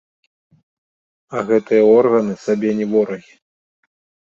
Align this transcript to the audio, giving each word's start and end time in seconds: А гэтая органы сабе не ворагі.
А 1.35 1.45
гэтая 1.51 1.85
органы 1.97 2.35
сабе 2.49 2.69
не 2.83 2.93
ворагі. 2.97 3.33